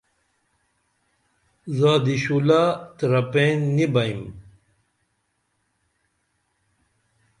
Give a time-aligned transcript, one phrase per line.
[1.77, 2.63] زادی شُولہ
[2.97, 4.21] ترپین نی بئیم